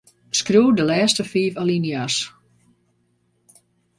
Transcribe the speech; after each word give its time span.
Skriuw 0.37 0.69
de 0.77 0.83
lêste 0.89 1.23
fiif 1.31 1.53
alinea's. 1.61 2.15